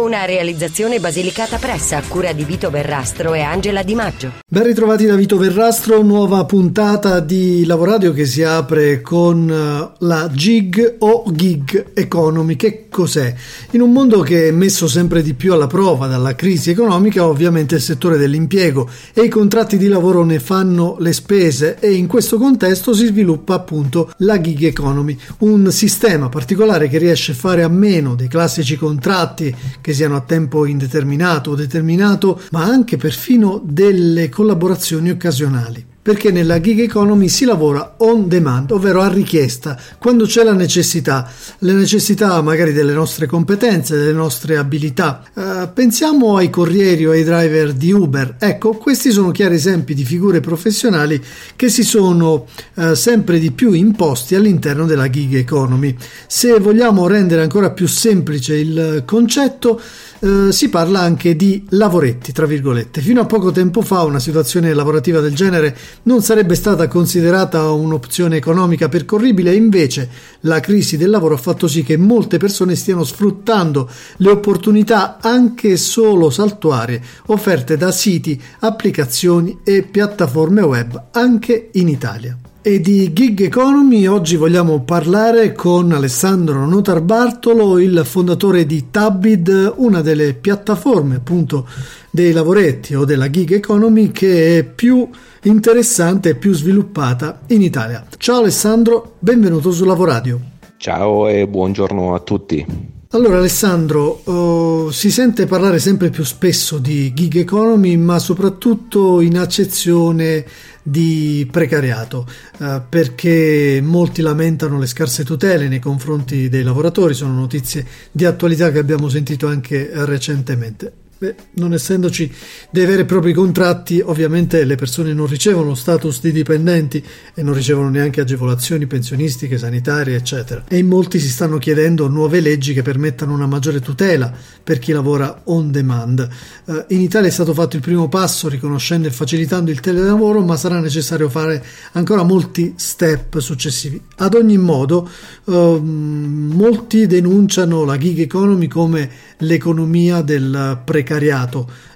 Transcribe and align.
Una 0.00 0.24
realizzazione 0.24 0.98
basilicata 0.98 1.58
pressa 1.58 1.98
a 1.98 2.02
cura 2.02 2.32
di 2.32 2.42
Vito 2.44 2.70
Verrastro 2.70 3.34
e 3.34 3.40
Angela 3.40 3.82
Di 3.82 3.94
Maggio. 3.94 4.32
Ben 4.48 4.62
ritrovati 4.62 5.04
da 5.04 5.14
Vito 5.14 5.36
Verrastro, 5.36 6.00
nuova 6.02 6.46
puntata 6.46 7.20
di 7.20 7.66
Lavoradio 7.66 8.14
che 8.14 8.24
si 8.24 8.42
apre 8.42 9.02
con 9.02 9.50
eh, 9.50 9.96
la 9.98 10.30
gig 10.32 10.96
o 11.00 11.24
gig 11.30 11.90
economy. 11.92 12.56
Che 12.56 12.86
cos'è? 12.88 13.34
In 13.72 13.82
un 13.82 13.92
mondo 13.92 14.20
che 14.20 14.48
è 14.48 14.50
messo 14.50 14.88
sempre 14.88 15.22
di 15.22 15.34
più 15.34 15.52
alla 15.52 15.66
prova 15.66 16.06
dalla 16.06 16.34
crisi 16.34 16.70
economica, 16.70 17.26
ovviamente 17.26 17.74
il 17.74 17.82
settore 17.82 18.16
dell'impiego 18.16 18.88
e 19.12 19.20
i 19.24 19.28
contratti 19.28 19.76
di 19.76 19.86
lavoro 19.86 20.24
ne 20.24 20.40
fanno 20.40 20.96
le 20.98 21.12
spese 21.12 21.76
e 21.78 21.92
in 21.92 22.06
questo 22.06 22.38
contesto 22.38 22.94
si 22.94 23.04
sviluppa 23.04 23.52
appunto 23.52 24.10
la 24.18 24.40
gig 24.40 24.64
economy, 24.64 25.16
un 25.40 25.70
sistema 25.70 26.30
particolare 26.30 26.88
che 26.88 26.96
riesce 26.96 27.32
a 27.32 27.34
fare 27.36 27.62
a 27.62 27.68
meno 27.68 28.14
dei 28.14 28.28
classici 28.28 28.76
contratti 28.76 29.54
che 29.80 29.89
siano 29.92 30.16
a 30.16 30.20
tempo 30.20 30.66
indeterminato 30.66 31.50
o 31.50 31.54
determinato, 31.54 32.40
ma 32.50 32.64
anche 32.64 32.96
perfino 32.96 33.60
delle 33.64 34.28
collaborazioni 34.28 35.10
occasionali 35.10 35.89
perché 36.02 36.30
nella 36.30 36.60
gig 36.60 36.80
economy 36.80 37.28
si 37.28 37.44
lavora 37.44 37.96
on 37.98 38.26
demand, 38.26 38.70
ovvero 38.70 39.02
a 39.02 39.08
richiesta, 39.08 39.78
quando 39.98 40.24
c'è 40.24 40.42
la 40.42 40.54
necessità, 40.54 41.30
le 41.58 41.72
necessità 41.74 42.40
magari 42.40 42.72
delle 42.72 42.94
nostre 42.94 43.26
competenze, 43.26 43.96
delle 43.96 44.12
nostre 44.12 44.56
abilità. 44.56 45.22
Uh, 45.34 45.68
pensiamo 45.74 46.36
ai 46.36 46.48
corrieri 46.48 47.06
o 47.06 47.10
ai 47.10 47.22
driver 47.22 47.72
di 47.74 47.92
Uber. 47.92 48.36
Ecco, 48.38 48.70
questi 48.72 49.10
sono 49.10 49.30
chiari 49.30 49.56
esempi 49.56 49.92
di 49.92 50.04
figure 50.04 50.40
professionali 50.40 51.22
che 51.54 51.68
si 51.68 51.84
sono 51.84 52.46
uh, 52.74 52.94
sempre 52.94 53.38
di 53.38 53.50
più 53.50 53.72
imposti 53.72 54.34
all'interno 54.34 54.86
della 54.86 55.10
gig 55.10 55.34
economy. 55.34 55.94
Se 56.26 56.58
vogliamo 56.58 57.06
rendere 57.06 57.42
ancora 57.42 57.70
più 57.70 57.86
semplice 57.86 58.54
il 58.54 59.02
concetto, 59.04 59.80
uh, 60.20 60.50
si 60.50 60.68
parla 60.68 61.00
anche 61.00 61.36
di 61.36 61.64
lavoretti, 61.70 62.32
tra 62.32 62.46
virgolette. 62.46 63.00
Fino 63.00 63.20
a 63.20 63.26
poco 63.26 63.50
tempo 63.50 63.82
fa 63.82 64.02
una 64.02 64.18
situazione 64.18 64.72
lavorativa 64.74 65.20
del 65.20 65.34
genere 65.34 65.76
non 66.04 66.22
sarebbe 66.22 66.54
stata 66.54 66.88
considerata 66.88 67.70
un'opzione 67.70 68.36
economica 68.36 68.88
percorribile, 68.88 69.54
invece 69.54 70.08
la 70.40 70.60
crisi 70.60 70.96
del 70.96 71.10
lavoro 71.10 71.34
ha 71.34 71.38
fatto 71.38 71.68
sì 71.68 71.82
che 71.82 71.96
molte 71.96 72.38
persone 72.38 72.74
stiano 72.76 73.04
sfruttando 73.04 73.88
le 74.16 74.30
opportunità 74.30 75.18
anche 75.20 75.76
solo 75.76 76.30
saltuarie 76.30 77.02
offerte 77.26 77.76
da 77.76 77.92
siti, 77.92 78.40
applicazioni 78.60 79.60
e 79.64 79.82
piattaforme 79.82 80.62
web 80.62 81.08
anche 81.12 81.70
in 81.72 81.88
Italia. 81.88 82.36
E 82.62 82.78
di 82.78 83.14
gig 83.14 83.40
economy 83.40 84.06
oggi 84.06 84.36
vogliamo 84.36 84.82
parlare 84.82 85.52
con 85.52 85.92
Alessandro 85.92 86.66
Notarbartolo, 86.66 87.78
il 87.78 88.02
fondatore 88.04 88.66
di 88.66 88.90
Tabid, 88.90 89.72
una 89.76 90.02
delle 90.02 90.34
piattaforme 90.34 91.14
appunto 91.16 91.66
dei 92.10 92.32
lavoretti 92.32 92.94
o 92.94 93.06
della 93.06 93.30
gig 93.30 93.52
economy 93.52 94.10
che 94.10 94.58
è 94.58 94.64
più 94.64 95.08
interessante 95.44 96.28
e 96.28 96.34
più 96.34 96.52
sviluppata 96.52 97.40
in 97.46 97.62
Italia. 97.62 98.04
Ciao 98.18 98.40
Alessandro, 98.40 99.14
benvenuto 99.20 99.72
su 99.72 99.86
Lavoradio. 99.86 100.40
Ciao 100.76 101.28
e 101.28 101.48
buongiorno 101.48 102.14
a 102.14 102.20
tutti. 102.20 102.98
Allora 103.12 103.38
Alessandro, 103.38 104.22
uh, 104.30 104.90
si 104.90 105.10
sente 105.10 105.46
parlare 105.46 105.80
sempre 105.80 106.10
più 106.10 106.22
spesso 106.22 106.78
di 106.78 107.12
gig 107.12 107.38
economy, 107.38 107.96
ma 107.96 108.20
soprattutto 108.20 109.20
in 109.20 109.36
accezione 109.36 110.46
di 110.80 111.44
precariato, 111.50 112.24
uh, 112.58 112.82
perché 112.88 113.80
molti 113.82 114.22
lamentano 114.22 114.78
le 114.78 114.86
scarse 114.86 115.24
tutele 115.24 115.66
nei 115.66 115.80
confronti 115.80 116.48
dei 116.48 116.62
lavoratori, 116.62 117.12
sono 117.14 117.34
notizie 117.34 117.84
di 118.12 118.24
attualità 118.24 118.70
che 118.70 118.78
abbiamo 118.78 119.08
sentito 119.08 119.48
anche 119.48 119.90
recentemente. 119.92 120.92
Beh, 121.20 121.34
non 121.56 121.74
essendoci 121.74 122.32
dei 122.70 122.86
veri 122.86 123.02
e 123.02 123.04
propri 123.04 123.34
contratti, 123.34 124.00
ovviamente 124.02 124.64
le 124.64 124.76
persone 124.76 125.12
non 125.12 125.26
ricevono 125.26 125.74
status 125.74 126.18
di 126.22 126.32
dipendenti 126.32 127.04
e 127.34 127.42
non 127.42 127.52
ricevono 127.52 127.90
neanche 127.90 128.22
agevolazioni 128.22 128.86
pensionistiche, 128.86 129.58
sanitarie, 129.58 130.16
eccetera. 130.16 130.64
E 130.66 130.78
in 130.78 130.86
molti 130.86 131.18
si 131.18 131.28
stanno 131.28 131.58
chiedendo 131.58 132.08
nuove 132.08 132.40
leggi 132.40 132.72
che 132.72 132.80
permettano 132.80 133.34
una 133.34 133.44
maggiore 133.44 133.80
tutela 133.80 134.32
per 134.64 134.78
chi 134.78 134.92
lavora 134.92 135.42
on 135.44 135.70
demand. 135.70 136.26
Uh, 136.64 136.84
in 136.88 137.02
Italia 137.02 137.28
è 137.28 137.32
stato 137.32 137.52
fatto 137.52 137.76
il 137.76 137.82
primo 137.82 138.08
passo 138.08 138.48
riconoscendo 138.48 139.06
e 139.06 139.10
facilitando 139.10 139.70
il 139.70 139.80
telelavoro, 139.80 140.40
ma 140.40 140.56
sarà 140.56 140.80
necessario 140.80 141.28
fare 141.28 141.62
ancora 141.92 142.22
molti 142.22 142.72
step 142.78 143.40
successivi. 143.40 144.00
Ad 144.16 144.32
ogni 144.32 144.56
modo, 144.56 145.06
uh, 145.44 145.52
molti 145.82 147.06
denunciano 147.06 147.84
la 147.84 147.98
gig 147.98 148.20
economy 148.20 148.68
come 148.68 149.10
l'economia 149.40 150.22
del 150.22 150.80
precariato. 150.82 151.08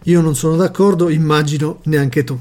Io 0.05 0.21
non 0.21 0.35
sono 0.35 0.57
d'accordo, 0.57 1.09
immagino 1.09 1.79
neanche 1.85 2.25
tu. 2.25 2.39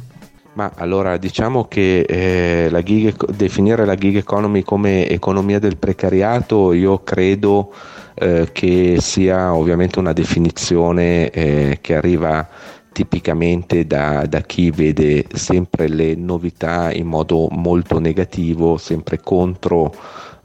Ma 0.54 0.72
allora 0.76 1.18
diciamo 1.18 1.66
che 1.68 2.02
eh, 2.02 2.70
la 2.70 2.84
gig, 2.84 3.32
definire 3.32 3.86
la 3.86 3.96
gig 3.96 4.18
economy 4.18 4.62
come 4.62 5.10
economia 5.10 5.58
del 5.58 5.78
precariato 5.78 6.74
io 6.74 7.02
credo 7.04 7.74
eh, 8.14 8.50
che 8.52 8.98
sia 9.00 9.56
ovviamente 9.56 9.98
una 9.98 10.14
definizione 10.14 11.32
eh, 11.32 11.80
che 11.82 11.96
arriva 11.96 12.48
tipicamente 12.92 13.88
da, 13.88 14.28
da, 14.28 14.42
chi 14.42 14.70
vede 14.70 15.26
sempre 15.34 15.88
le 15.88 16.14
novità 16.14 16.94
in 16.94 17.08
modo 17.08 17.48
molto 17.50 18.00
negativo, 18.00 18.78
sempre 18.78 19.20
contro 19.20 19.92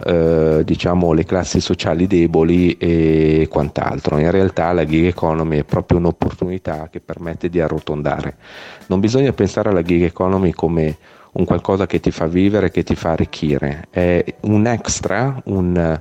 eh, 0.05 0.63
diciamo 0.65 1.13
le 1.13 1.25
classi 1.25 1.61
sociali 1.61 2.07
deboli 2.07 2.77
e 2.77 3.49
quant'altro. 3.51 4.19
In 4.19 4.31
realtà 4.31 4.73
la 4.73 4.85
gig 4.85 5.07
economy 5.07 5.59
è 5.59 5.65
proprio 5.65 5.99
un'opportunità 5.99 6.89
che 6.91 7.01
permette 7.01 7.49
di 7.49 7.61
arrotondare. 7.61 8.37
Non 8.87 9.01
bisogna 9.01 9.33
pensare 9.33 9.71
alla 9.71 9.83
gig 9.83 10.03
economy 10.03 10.53
come 10.53 10.97
un 11.33 11.45
qualcosa 11.45 11.87
che 11.87 12.01
ti 12.01 12.11
fa 12.11 12.27
vivere, 12.27 12.71
che 12.71 12.83
ti 12.83 12.95
fa 12.95 13.11
arricchire, 13.11 13.87
è 13.91 14.25
un 14.43 14.67
extra, 14.67 15.41
un 15.45 16.01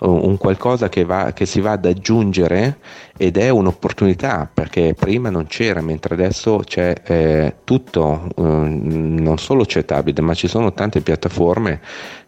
un 0.00 0.36
qualcosa 0.36 0.88
che, 0.88 1.04
va, 1.04 1.32
che, 1.32 1.46
si 1.46 1.60
va 1.60 1.72
ad 1.72 1.86
aggiungere 1.86 2.78
ed 3.16 3.36
è 3.36 3.48
un'opportunità 3.48 4.48
perché 4.52 4.94
prima 4.94 5.30
non 5.30 5.46
c'era, 5.46 5.80
mentre 5.80 6.14
adesso 6.14 6.62
c'è 6.64 6.94
eh, 7.04 7.54
tutto, 7.64 8.28
eh, 8.36 8.42
non 8.42 9.38
solo 9.38 9.64
c'è 9.64 9.84
Tabid, 9.84 10.18
ma 10.18 10.34
ci 10.34 10.48
sono 10.48 10.72
tante 10.72 11.00
piattaforme 11.00 11.80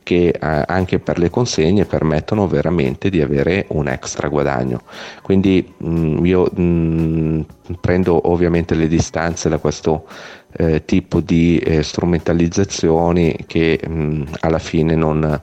che 0.09 0.29
eh, 0.29 0.39
anche 0.41 1.01
per 1.01 1.19
le 1.19 1.29
consegne 1.29 1.85
permettono 1.85 2.47
veramente 2.49 3.11
di 3.11 3.21
avere 3.21 3.67
un 3.69 3.89
extra 3.89 4.29
guadagno. 4.29 4.81
Quindi 5.21 5.75
mh, 5.77 5.91
mm, 5.91 6.25
io 6.25 6.51
mh, 6.51 6.63
mm, 6.63 7.41
prendo 7.79 8.31
ovviamente 8.31 8.75
le 8.75 8.89
distanze 8.89 9.51
da 9.51 9.59
questo 9.59 10.07
eh, 10.57 10.87
tipo 10.87 11.21
di 11.21 11.59
eh, 11.59 11.83
strumentalizzazioni 11.83 13.45
che 13.47 13.79
mh, 13.87 13.93
mm, 13.93 14.23
alla 14.41 14.59
fine 14.59 14.95
non 14.95 15.43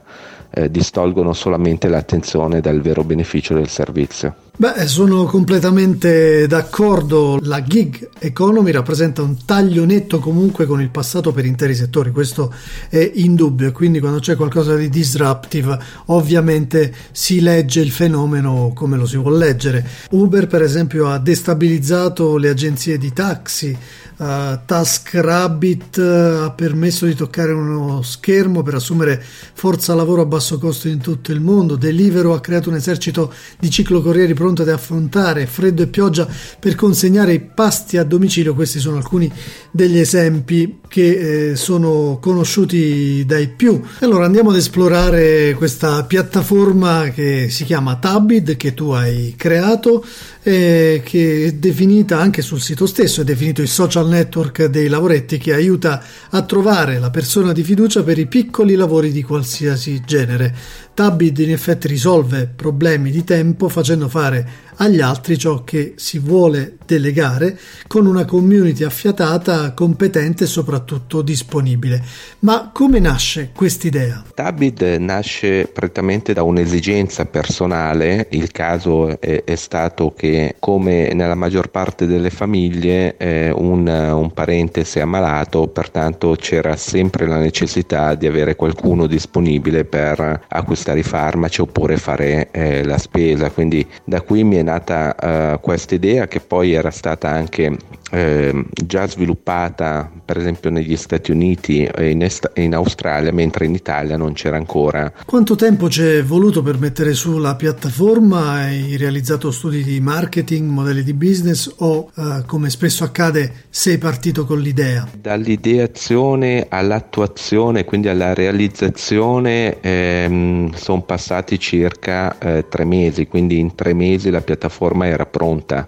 eh, 0.56 0.70
distolgono 0.70 1.34
solamente 1.34 1.86
l'attenzione 1.86 2.62
dal 2.62 2.80
vero 2.80 3.04
beneficio 3.04 3.52
del 3.52 3.68
servizio. 3.68 4.34
Beh, 4.58 4.86
sono 4.86 5.24
completamente 5.24 6.46
d'accordo. 6.46 7.38
La 7.42 7.62
gig 7.62 8.08
economy 8.18 8.70
rappresenta 8.70 9.20
un 9.20 9.44
taglio 9.44 9.84
netto 9.84 10.18
comunque 10.18 10.64
con 10.64 10.80
il 10.80 10.88
passato 10.88 11.30
per 11.30 11.44
interi 11.44 11.74
settori, 11.74 12.10
questo 12.10 12.54
è 12.88 13.10
indubbio. 13.16 13.70
Quindi, 13.72 14.00
quando 14.00 14.18
c'è 14.18 14.34
qualcosa 14.34 14.74
di 14.74 14.88
disruptive, 14.88 15.78
ovviamente 16.06 16.90
si 17.12 17.42
legge 17.42 17.80
il 17.80 17.90
fenomeno 17.90 18.72
come 18.74 18.96
lo 18.96 19.04
si 19.04 19.18
vuole 19.18 19.36
leggere. 19.36 19.86
Uber, 20.12 20.46
per 20.46 20.62
esempio, 20.62 21.10
ha 21.10 21.18
destabilizzato 21.18 22.38
le 22.38 22.48
agenzie 22.48 22.96
di 22.96 23.12
taxi. 23.12 23.76
Uh, 24.16 24.58
TaskRabbit 24.64 25.98
uh, 25.98 26.44
ha 26.44 26.50
permesso 26.50 27.04
di 27.04 27.14
toccare 27.14 27.52
uno 27.52 28.00
schermo 28.00 28.62
per 28.62 28.76
assumere 28.76 29.22
forza 29.22 29.94
lavoro 29.94 30.22
a 30.22 30.24
costo 30.58 30.88
in 30.88 30.98
tutto 30.98 31.32
il 31.32 31.40
mondo. 31.40 31.76
Deliveroo 31.76 32.32
ha 32.32 32.40
creato 32.40 32.70
un 32.70 32.76
esercito 32.76 33.32
di 33.58 33.68
ciclocorrieri 33.68 34.34
pronto 34.34 34.62
ad 34.62 34.68
affrontare 34.68 35.46
freddo 35.46 35.82
e 35.82 35.88
pioggia 35.88 36.28
per 36.58 36.76
consegnare 36.76 37.34
i 37.34 37.40
pasti 37.40 37.96
a 37.96 38.04
domicilio. 38.04 38.54
Questi 38.54 38.78
sono 38.78 38.96
alcuni 38.96 39.30
degli 39.72 39.98
esempi 39.98 40.78
che 40.88 41.50
eh, 41.50 41.56
sono 41.56 42.18
conosciuti 42.20 43.24
dai 43.26 43.48
più. 43.48 43.80
Allora 44.00 44.24
andiamo 44.24 44.50
ad 44.50 44.56
esplorare 44.56 45.54
questa 45.54 46.04
piattaforma 46.04 47.10
che 47.10 47.48
si 47.50 47.64
chiama 47.64 47.96
Tabid 47.96 48.56
che 48.56 48.74
tu 48.74 48.90
hai 48.90 49.34
creato 49.36 50.04
eh, 50.42 51.02
che 51.04 51.46
è 51.46 51.52
definita 51.54 52.20
anche 52.20 52.40
sul 52.40 52.60
sito 52.60 52.86
stesso, 52.86 53.22
è 53.22 53.24
definito 53.24 53.62
il 53.62 53.68
social 53.68 54.06
network 54.06 54.66
dei 54.66 54.86
lavoretti 54.86 55.38
che 55.38 55.52
aiuta 55.52 56.00
a 56.30 56.42
trovare 56.42 57.00
la 57.00 57.10
persona 57.10 57.52
di 57.52 57.64
fiducia 57.64 58.04
per 58.04 58.16
i 58.18 58.26
piccoli 58.26 58.76
lavori 58.76 59.10
di 59.10 59.22
qualsiasi 59.22 60.02
genere. 60.06 60.54
Tabid 60.94 61.38
in 61.38 61.50
effetti 61.50 61.88
risolve 61.88 62.48
problemi 62.54 63.10
di 63.10 63.22
tempo 63.22 63.68
facendo 63.68 64.08
fare 64.08 64.48
agli 64.76 65.00
altri 65.00 65.38
ciò 65.38 65.64
che 65.64 65.94
si 65.96 66.18
vuole 66.18 66.76
delegare 66.84 67.58
con 67.86 68.06
una 68.06 68.24
community 68.24 68.84
affiatata, 68.84 69.72
competente 69.72 70.44
e 70.44 70.46
soprattutto 70.46 71.22
disponibile. 71.22 72.02
Ma 72.40 72.70
come 72.72 72.98
nasce 72.98 73.50
quest'idea? 73.54 74.24
Tabid 74.34 74.82
nasce 74.98 75.68
prettamente 75.72 76.32
da 76.32 76.42
un'esigenza 76.42 77.24
personale, 77.26 78.28
il 78.30 78.50
caso 78.52 79.20
è, 79.20 79.44
è 79.44 79.56
stato 79.56 80.12
che 80.16 80.56
come 80.58 81.12
nella 81.12 81.34
maggior 81.34 81.68
parte 81.68 82.06
delle 82.06 82.30
famiglie 82.30 83.16
eh, 83.16 83.50
un, 83.50 83.86
un 83.86 84.32
parente 84.32 84.84
si 84.84 84.98
è 84.98 85.02
ammalato, 85.02 85.68
pertanto 85.68 86.36
c'era 86.38 86.76
sempre 86.76 87.26
la 87.26 87.38
necessità 87.38 88.14
di 88.14 88.26
avere 88.26 88.56
qualcuno 88.56 89.06
disponibile 89.06 89.84
per 89.84 90.44
acquistare 90.48 91.00
i 91.00 91.02
farmaci 91.02 91.60
oppure 91.60 91.96
fare 91.96 92.50
eh, 92.50 92.84
la 92.84 92.98
spesa, 92.98 93.50
quindi 93.50 93.86
da 94.04 94.20
qui 94.20 94.44
mi 94.44 94.56
è 94.56 94.62
nata 94.66 95.14
uh, 95.54 95.60
questa 95.60 95.94
idea 95.94 96.26
che 96.26 96.40
poi 96.40 96.72
era 96.72 96.90
stata 96.90 97.30
anche 97.30 97.76
eh, 98.10 98.64
già 98.70 99.06
sviluppata 99.08 100.10
per 100.24 100.36
esempio 100.36 100.70
negli 100.70 100.96
Stati 100.96 101.30
Uniti 101.30 101.84
e 101.84 102.10
in, 102.10 102.22
est- 102.22 102.50
in, 102.56 102.74
Australia, 102.74 103.32
mentre 103.32 103.66
in 103.66 103.74
Italia 103.74 104.16
non 104.16 104.32
c'era 104.32 104.56
ancora. 104.56 105.12
Quanto 105.24 105.54
tempo 105.54 105.88
ci 105.88 106.02
è 106.02 106.22
voluto 106.24 106.62
per 106.62 106.78
mettere 106.78 107.14
su 107.14 107.38
la 107.38 107.54
piattaforma? 107.54 108.50
Hai 108.50 108.96
realizzato 108.96 109.50
studi 109.52 109.84
di 109.84 110.00
marketing, 110.00 110.68
modelli 110.68 111.04
di 111.04 111.14
business 111.14 111.72
o, 111.78 112.10
eh, 112.16 112.42
come 112.46 112.70
spesso 112.70 113.04
accade, 113.04 113.66
sei 113.70 113.98
partito 113.98 114.44
con 114.44 114.58
l'idea? 114.58 115.06
Dall'ideazione 115.16 116.66
all'attuazione, 116.68 117.84
quindi 117.84 118.08
alla 118.08 118.34
realizzazione, 118.34 119.80
ehm, 119.80 120.72
sono 120.72 121.02
passati 121.02 121.58
circa 121.58 122.36
eh, 122.38 122.66
tre 122.68 122.84
mesi, 122.84 123.28
quindi 123.28 123.58
in 123.60 123.76
tre 123.76 123.94
mesi 123.94 124.30
la 124.30 124.40
piattaforma 124.40 124.55
era 125.04 125.26
pronta. 125.26 125.86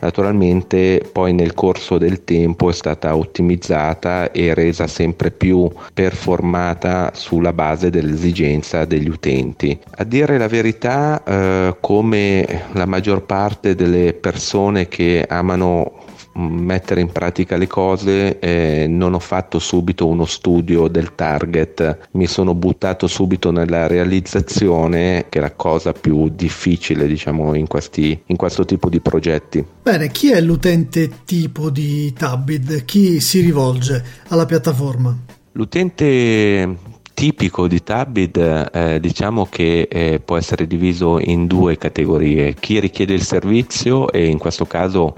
Naturalmente 0.00 1.06
poi 1.12 1.32
nel 1.34 1.52
corso 1.52 1.98
del 1.98 2.24
tempo 2.24 2.70
è 2.70 2.72
stata 2.72 3.14
ottimizzata 3.14 4.32
e 4.32 4.54
resa 4.54 4.86
sempre 4.86 5.30
più 5.30 5.70
performata 5.92 7.10
sulla 7.14 7.52
base 7.52 7.90
dell'esigenza 7.90 8.86
degli 8.86 9.08
utenti. 9.08 9.78
A 9.96 10.04
dire 10.04 10.38
la 10.38 10.48
verità, 10.48 11.22
eh, 11.22 11.76
come 11.80 12.64
la 12.72 12.86
maggior 12.86 13.24
parte 13.24 13.74
delle 13.74 14.14
persone 14.14 14.88
che 14.88 15.26
amano 15.28 16.08
mettere 16.34 17.00
in 17.00 17.10
pratica 17.10 17.56
le 17.56 17.66
cose, 17.66 18.38
eh, 18.38 18.86
non 18.88 19.14
ho 19.14 19.18
fatto 19.18 19.58
subito 19.58 20.06
uno 20.06 20.24
studio 20.24 20.88
del 20.88 21.14
target, 21.14 22.08
mi 22.12 22.26
sono 22.26 22.54
buttato 22.54 23.06
subito 23.06 23.50
nella 23.50 23.86
realizzazione, 23.86 25.26
che 25.28 25.38
è 25.38 25.42
la 25.42 25.52
cosa 25.52 25.92
più 25.92 26.28
difficile, 26.28 27.06
diciamo, 27.06 27.54
in, 27.54 27.66
questi, 27.66 28.20
in 28.26 28.36
questo 28.36 28.64
tipo 28.64 28.88
di 28.88 29.00
progetti. 29.00 29.64
Bene, 29.82 30.10
chi 30.10 30.30
è 30.30 30.40
l'utente 30.40 31.10
tipo 31.24 31.70
di 31.70 32.12
Tabid? 32.12 32.84
Chi 32.84 33.20
si 33.20 33.40
rivolge 33.40 34.02
alla 34.28 34.46
piattaforma? 34.46 35.16
L'utente 35.52 36.76
tipico 37.12 37.66
di 37.66 37.82
Tabid 37.82 38.70
eh, 38.72 38.98
diciamo 38.98 39.44
che 39.44 39.88
eh, 39.90 40.22
può 40.24 40.38
essere 40.38 40.66
diviso 40.66 41.18
in 41.18 41.46
due 41.46 41.76
categorie, 41.76 42.54
chi 42.54 42.80
richiede 42.80 43.12
il 43.12 43.22
servizio 43.22 44.10
e 44.10 44.26
in 44.26 44.38
questo 44.38 44.64
caso 44.64 45.14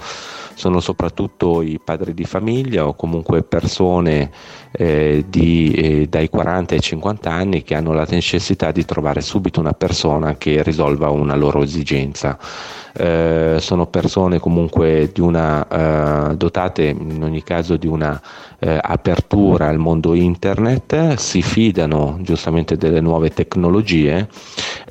sono 0.54 0.80
soprattutto 0.80 1.62
i 1.62 1.80
padri 1.82 2.14
di 2.14 2.24
famiglia 2.24 2.86
o 2.86 2.94
comunque 2.94 3.42
persone 3.42 4.30
eh, 4.72 5.24
di, 5.28 5.72
eh, 5.72 6.06
dai 6.08 6.28
40 6.28 6.74
ai 6.74 6.80
50 6.80 7.30
anni 7.30 7.62
che 7.62 7.74
hanno 7.74 7.92
la 7.92 8.06
necessità 8.08 8.72
di 8.72 8.84
trovare 8.84 9.20
subito 9.20 9.60
una 9.60 9.72
persona 9.74 10.36
che 10.36 10.62
risolva 10.62 11.10
una 11.10 11.34
loro 11.34 11.62
esigenza. 11.62 12.38
Eh, 12.94 13.56
sono 13.58 13.86
persone 13.86 14.38
comunque 14.38 15.10
una, 15.18 16.30
eh, 16.30 16.36
dotate 16.36 16.84
in 16.84 17.22
ogni 17.22 17.42
caso 17.42 17.76
di 17.76 17.86
una 17.86 18.20
eh, 18.58 18.78
apertura 18.80 19.68
al 19.68 19.78
mondo 19.78 20.12
internet, 20.14 21.14
si 21.14 21.40
fidano 21.40 22.18
giustamente 22.20 22.76
delle 22.76 23.00
nuove 23.00 23.30
tecnologie, 23.30 24.28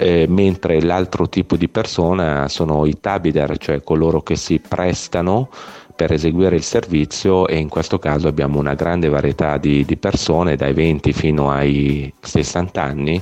eh, 0.02 0.26
mentre 0.28 0.82
l'altro 0.82 1.30
tipo 1.30 1.56
di 1.56 1.70
persona 1.70 2.48
sono 2.48 2.88
i 2.88 3.00
tabider, 3.00 3.58
cioè 3.60 3.84
coloro 3.84 4.22
che 4.24 4.36
si 4.36 4.60
prestano 4.60 5.50
per 5.96 6.12
eseguire 6.12 6.56
il 6.56 6.64
servizio 6.64 7.48
e 7.48 7.58
in 7.58 7.70
questo 7.70 8.00
caso 8.00 8.28
abbiamo 8.28 8.58
una 8.58 8.74
grande 8.74 9.10
varietà 9.10 9.58
di, 9.58 9.86
di 9.86 9.98
persone 9.98 10.56
dai 10.56 10.74
20 10.74 11.14
fino 11.14 11.52
ai 11.52 12.12
60 12.20 12.82
anni 12.82 13.22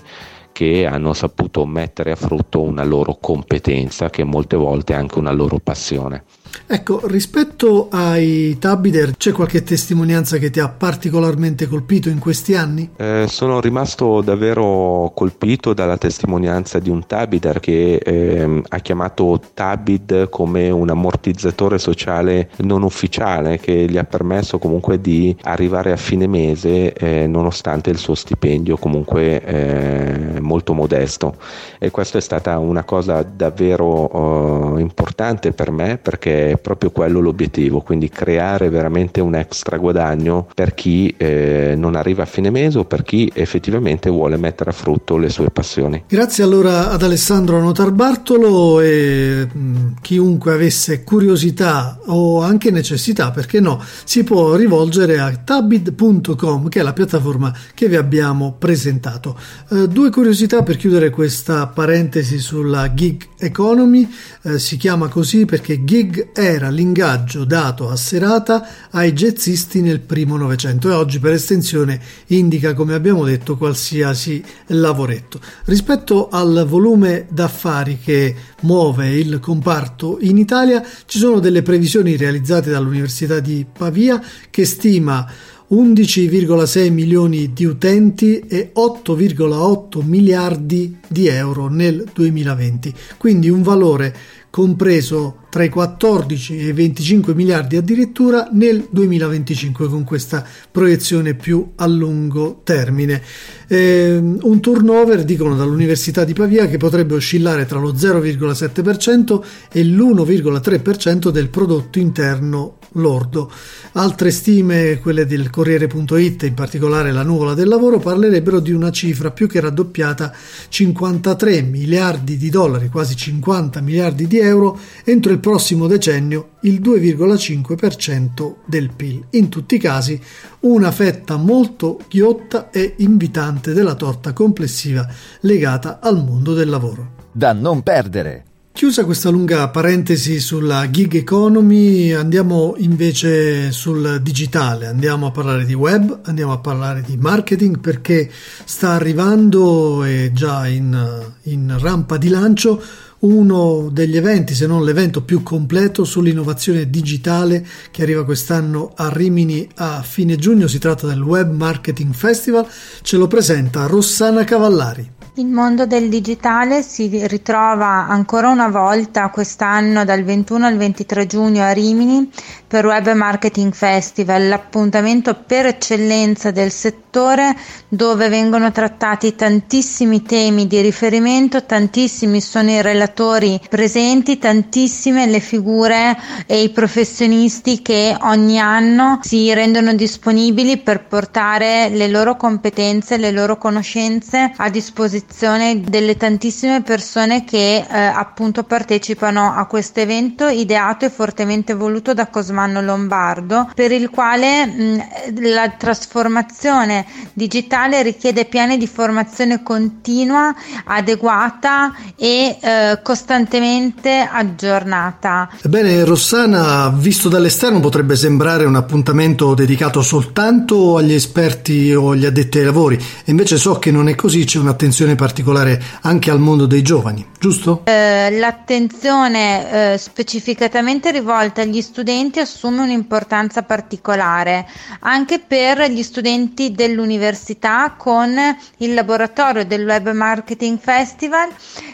che 0.54 0.86
hanno 0.86 1.12
saputo 1.14 1.66
mettere 1.66 2.12
a 2.12 2.16
frutto 2.16 2.62
una 2.62 2.86
loro 2.86 3.18
competenza 3.20 4.10
che 4.10 4.24
molte 4.24 4.56
volte 4.56 4.94
è 4.94 4.96
anche 4.96 5.20
una 5.20 5.32
loro 5.32 5.60
passione. 5.60 6.24
Ecco, 6.72 7.02
rispetto 7.08 7.88
ai 7.90 8.58
Tabider, 8.60 9.18
c'è 9.18 9.32
qualche 9.32 9.64
testimonianza 9.64 10.38
che 10.38 10.50
ti 10.50 10.60
ha 10.60 10.70
particolarmente 10.70 11.68
colpito 11.68 12.10
in 12.10 12.20
questi 12.20 12.56
anni? 12.56 12.92
Eh, 12.96 13.26
sono 13.28 13.60
rimasto 13.60 14.22
davvero 14.22 15.12
colpito 15.16 15.74
dalla 15.74 15.98
testimonianza 15.98 16.80
di 16.80 16.90
un 16.90 17.06
Tabider 17.08 17.60
che 17.60 17.96
eh, 17.96 18.62
ha 18.68 18.80
chiamato 18.80 19.42
Tabid 19.54 20.30
come 20.30 20.70
un 20.70 20.90
ammortizzatore 20.90 21.80
sociale 21.80 22.50
non 22.58 22.84
ufficiale 22.84 23.58
che 23.58 23.88
gli 23.90 23.98
ha 23.98 24.04
permesso 24.04 24.60
comunque 24.60 25.02
di 25.02 25.36
arrivare 25.44 25.92
a 25.92 25.98
fine 25.98 26.28
mese 26.28 26.94
eh, 26.94 27.26
nonostante 27.28 27.90
il 27.90 27.98
suo 27.98 28.16
stipendio 28.16 28.78
comunque 28.78 29.44
eh, 29.44 30.40
molto 30.40 30.74
modesto 30.74 31.36
e 31.80 31.90
questa 31.92 32.18
è 32.20 32.22
stata 32.22 32.58
una 32.60 32.84
cosa 32.84 33.24
davvero 33.24 33.86
oh, 33.86 34.78
importante 34.80 35.52
per 35.52 35.72
me 35.72 35.98
perché 35.98 36.39
proprio 36.62 36.92
quello 36.92 37.20
l'obiettivo, 37.20 37.82
quindi 37.82 38.10
creare 38.10 38.70
veramente 38.70 39.22
un 39.22 39.36
extra 39.36 39.78
guadagno 39.78 40.48
per 40.54 40.74
chi 40.74 41.14
eh, 41.18 41.74
non 41.78 41.96
arriva 41.96 42.24
a 42.24 42.26
fine 42.26 42.50
mese 42.50 42.80
o 42.80 42.86
per 42.86 43.04
chi 43.04 43.32
effettivamente 43.34 44.10
vuole 44.10 44.38
mettere 44.38 44.70
a 44.70 44.74
frutto 44.74 45.18
le 45.18 45.30
sue 45.30 45.50
passioni. 45.52 46.04
Grazie 46.08 46.44
allora 46.44 46.90
ad 46.90 47.04
Alessandro 47.04 47.60
Notarbartolo 47.60 48.80
e 48.82 49.48
mh, 49.52 49.60
mm, 49.60 49.88
chiunque 50.02 50.54
avesse 50.54 51.04
curiosità 51.04 52.00
o 52.06 52.42
anche 52.42 52.72
necessità, 52.72 53.32
perché 53.32 53.60
no, 53.60 53.82
si 54.04 54.24
può 54.24 54.56
rivolgere 54.56 55.20
a 55.20 55.32
tabid.com 55.32 56.70
che 56.70 56.80
è 56.80 56.84
la 56.84 56.94
piattaforma 56.94 57.54
che 57.74 57.88
vi 57.88 57.96
abbiamo 57.96 58.56
presentato. 58.58 59.38
Eh, 59.72 59.88
due 59.88 60.10
curiosità 60.10 60.64
per 60.64 60.78
chiudere 60.78 61.10
questa 61.10 61.68
parentesi 61.68 62.40
sulla 62.40 62.94
gig 62.94 63.28
economy, 63.38 64.08
eh, 64.44 64.60
si 64.60 64.78
chiama 64.78 65.08
così 65.08 65.46
perché 65.46 65.84
gig 65.84 66.29
era 66.34 66.70
l'ingaggio 66.70 67.44
dato 67.44 67.90
a 67.90 67.96
serata 67.96 68.68
ai 68.92 69.14
jazzisti 69.14 69.82
nel 69.82 70.00
primo 70.00 70.38
Novecento 70.38 70.90
e 70.90 70.94
oggi 70.94 71.20
per 71.20 71.34
estensione 71.34 72.00
indica, 72.28 72.74
come 72.74 72.94
abbiamo 72.94 73.24
detto, 73.24 73.58
qualsiasi 73.58 74.44
lavoretto. 74.68 75.40
Rispetto 75.66 76.30
al 76.30 76.66
volume 76.68 77.28
d'affari 77.30 78.00
che 78.04 78.36
muove 78.62 79.16
il 79.16 79.40
comparto 79.40 80.18
in 80.22 80.38
Italia, 80.38 80.84
ci 81.06 81.18
sono 81.18 81.40
delle 81.40 81.62
previsioni 81.62 82.16
realizzate 82.16 82.70
dall'Università 82.70 83.40
di 83.40 83.66
Pavia 83.72 84.22
che 84.50 84.66
stima 84.66 85.28
11,6 85.72 86.92
milioni 86.92 87.54
di 87.54 87.66
utenti 87.66 88.40
e 88.40 88.72
8,8 88.76 90.04
miliardi 90.04 90.98
di 91.08 91.28
euro 91.28 91.68
nel 91.68 92.10
2020, 92.12 92.92
quindi 93.18 93.50
un 93.50 93.62
valore 93.62 94.16
compreso 94.50 95.44
tra 95.50 95.64
i 95.64 95.70
14 95.70 96.58
e 96.58 96.68
i 96.68 96.74
25 96.74 97.34
miliardi 97.34 97.76
addirittura 97.76 98.50
nel 98.52 98.88
2025 98.90 99.88
con 99.88 100.04
questa 100.04 100.46
proiezione 100.72 101.36
più 101.36 101.72
a 101.76 101.88
lungo 101.88 102.62
termine. 102.64 103.22
Eh, 103.68 104.18
un 104.18 104.60
turnover, 104.60 105.24
dicono 105.24 105.56
dall'Università 105.56 106.24
di 106.24 106.34
Pavia, 106.34 106.68
che 106.68 106.78
potrebbe 106.78 107.16
oscillare 107.16 107.66
tra 107.66 107.80
lo 107.80 107.94
0,7% 107.94 109.44
e 109.72 109.84
l'1,3% 109.84 111.30
del 111.30 111.50
prodotto 111.50 112.00
interno 112.00 112.79
lordo. 112.94 113.52
Altre 113.94 114.32
stime, 114.32 115.00
quelle 115.00 115.26
del 115.26 115.50
Corriere.it, 115.50 116.44
in 116.44 116.54
particolare 116.54 117.12
la 117.12 117.24
nuvola 117.24 117.54
del 117.54 117.68
lavoro, 117.68 118.00
parlerebbero 118.00 118.60
di 118.60 118.72
una 118.72 118.92
cifra 118.92 119.32
più 119.32 119.48
che 119.48 119.60
raddoppiata, 119.60 120.34
53 120.68 121.62
miliardi 121.62 122.38
di 122.38 122.50
dollari, 122.50 122.90
quasi 122.90 123.16
50 123.16 123.82
miliardi 123.82 124.28
di 124.28 124.40
euro, 124.40 124.80
entro 125.04 125.32
il 125.32 125.40
prossimo 125.40 125.88
decennio, 125.88 126.52
il 126.62 126.82
2,5% 126.82 128.56
del 128.66 128.92
PIL. 128.96 129.26
In 129.32 129.50
tutti 129.50 129.76
i 129.76 129.80
casi 129.80 130.20
una 130.62 130.92
fetta 130.92 131.38
molto 131.38 132.00
ghiotta 132.10 132.70
e 132.70 132.96
invitante 132.98 133.74
della 133.74 133.96
torta 133.96 134.34
complessiva 134.34 135.08
legata 135.42 136.00
al 136.02 136.24
mondo 136.24 136.54
del 136.54 136.70
lavoro. 136.70 137.18
Da 137.32 137.54
non 137.54 137.82
perdere. 137.84 138.49
Chiusa 138.80 139.04
questa 139.04 139.30
lunga 139.30 139.68
parentesi 139.68 140.40
sulla 140.40 140.90
gig 140.90 141.14
economy, 141.16 142.14
andiamo 142.14 142.76
invece 142.78 143.74
sul 143.74 144.22
digitale, 144.22 144.86
andiamo 144.86 145.28
a 145.28 145.32
parlare 145.32 145.66
di 145.66 145.74
web, 145.74 146.22
andiamo 146.24 146.54
a 146.54 146.60
parlare 146.60 147.02
di 147.02 147.18
marketing 147.18 147.80
perché 147.80 148.32
sta 148.64 148.92
arrivando 148.92 150.06
e 150.06 150.32
già 150.34 150.66
in, 150.66 150.98
in 151.44 151.76
rampa 151.78 152.16
di 152.16 152.30
lancio 152.30 152.82
uno 153.20 153.90
degli 153.92 154.16
eventi, 154.16 154.56
se 154.56 154.66
non 154.66 154.86
l'evento 154.86 155.24
più 155.24 155.44
completo 155.44 156.06
sull'innovazione 156.06 156.90
digitale 156.90 157.68
che 157.92 158.04
arriva 158.04 158.24
quest'anno 158.24 158.94
a 158.96 159.10
Rimini 159.12 159.68
a 159.76 160.02
fine 160.04 160.38
giugno. 160.38 160.68
Si 160.68 160.80
tratta 160.80 161.06
del 161.06 161.22
Web 161.22 161.52
Marketing 161.52 162.14
Festival. 162.14 162.66
Ce 163.02 163.18
lo 163.18 163.28
presenta 163.28 163.88
Rossana 163.88 164.46
Cavallari. 164.46 165.18
Il 165.36 165.46
mondo 165.46 165.86
del 165.86 166.10
digitale 166.10 166.82
si 166.82 167.26
ritrova 167.28 168.08
ancora 168.08 168.50
una 168.50 168.68
volta 168.68 169.30
quest'anno 169.30 170.04
dal 170.04 170.24
21 170.24 170.66
al 170.66 170.76
23 170.76 171.26
giugno 171.28 171.64
a 171.64 171.72
Rimini 171.72 172.30
per 172.70 172.86
Web 172.86 173.12
Marketing 173.14 173.74
Festival, 173.74 174.48
l'appuntamento 174.48 175.34
per 175.34 175.66
eccellenza 175.66 176.52
del 176.52 176.70
settore 176.70 177.56
dove 177.88 178.30
vengono 178.30 178.72
trattati 178.72 179.34
tantissimi 179.34 180.22
temi 180.22 180.68
di 180.68 180.80
riferimento, 180.80 181.66
tantissimi 181.66 182.40
sono 182.40 182.70
i 182.70 182.84
relatori 182.84 183.60
presenti, 183.68 184.38
tantissime 184.38 185.26
le 185.26 185.40
figure 185.40 186.16
e 186.46 186.62
i 186.62 186.70
professionisti 186.70 187.82
che 187.82 188.16
ogni 188.22 188.60
anno 188.60 189.18
si 189.24 189.52
rendono 189.52 189.96
disponibili 189.96 190.78
per 190.78 191.06
portare 191.08 191.90
le 191.90 192.08
loro 192.08 192.36
competenze, 192.36 193.18
le 193.18 193.32
loro 193.32 193.58
conoscenze 193.58 194.54
a 194.56 194.70
disposizione 194.70 195.82
delle 195.82 196.18
tantissime 196.18 196.84
persone 196.84 197.44
che 197.44 197.78
eh, 197.78 197.86
appunto 197.98 198.62
partecipano 198.64 199.56
a 199.56 199.66
questo 199.66 200.02
evento 200.02 200.48
ideato 200.48 201.06
e 201.06 201.10
fortemente 201.10 201.74
voluto 201.74 202.14
da 202.14 202.28
Cosmanno 202.60 202.82
Lombardo 202.82 203.70
per 203.74 203.94
il 203.94 204.10
quale 204.10 204.66
mh, 204.66 205.04
la 205.52 205.70
trasformazione 205.70 207.06
digitale 207.32 208.02
richiede 208.04 208.44
piani 208.46 208.78
di 208.78 208.86
formazione 208.86 209.64
continua, 209.64 210.54
adeguata 210.84 211.94
e 212.18 212.58
eh, 212.60 213.00
costantemente 213.02 214.28
aggiornata. 214.30 215.50
Ebbene 215.62 216.04
Rossana, 216.04 216.90
visto 216.90 217.30
dall'esterno 217.30 217.80
potrebbe 217.80 218.18
sembrare 218.18 218.66
un 218.66 218.76
appuntamento 218.76 219.54
dedicato 219.54 220.02
soltanto 220.02 220.98
agli 220.98 221.14
esperti 221.14 221.94
o 221.94 222.12
agli 222.12 222.26
addetti 222.26 222.58
ai 222.58 222.66
lavori 222.66 222.96
e 222.96 223.32
invece 223.32 223.58
so 223.58 223.80
che 223.80 223.92
non 223.92 224.10
è 224.10 224.16
così, 224.16 224.44
c'è 224.44 224.60
un'attenzione 224.60 225.16
particolare 225.16 225.82
anche 226.02 226.30
al 226.30 226.40
mondo 226.40 226.66
dei 226.66 226.82
giovani, 226.82 227.26
giusto? 227.40 227.84
Eh, 227.86 228.38
l'attenzione 228.38 229.94
eh, 229.94 229.98
specificatamente 229.98 231.12
rivolta 231.12 231.62
agli 231.62 231.82
studenti 231.82 232.40
assume 232.50 232.82
un'importanza 232.82 233.62
particolare 233.62 234.68
anche 235.02 235.38
per 235.40 235.90
gli 235.92 236.02
studenti 236.02 236.72
dell'università 236.72 237.94
con 237.96 238.36
il 238.78 238.94
laboratorio 238.96 239.66
del 239.66 239.86
Web 239.86 240.10
Marketing 240.12 240.80
Festival 240.80 241.50